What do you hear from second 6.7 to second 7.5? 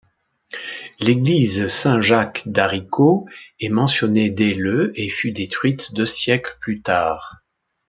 tard.